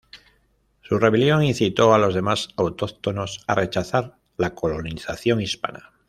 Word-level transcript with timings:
Su 0.81 0.97
rebelión 0.97 1.43
incitó 1.43 1.93
a 1.93 1.99
los 1.99 2.15
demás 2.15 2.47
autóctonos 2.57 3.43
a 3.45 3.53
rechazar 3.53 4.17
la 4.35 4.55
colonización 4.55 5.41
hispana. 5.41 5.93